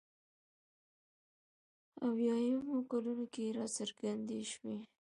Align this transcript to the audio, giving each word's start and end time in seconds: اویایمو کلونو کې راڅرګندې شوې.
اویایمو 2.05 2.77
کلونو 2.89 3.25
کې 3.33 3.45
راڅرګندې 3.57 4.39
شوې. 4.51 4.75